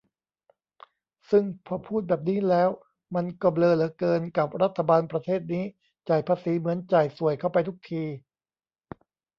[1.31, 2.69] ซึ่งพอพูดแบบนี้แล้ว
[3.15, 5.63] มันก็เบลอเหลือเกินกับรัฐบาลประเทศนี้
[6.09, 8.03] จ่ายภาษีเหมือนจ่ายส่วยเข้าไปทุกที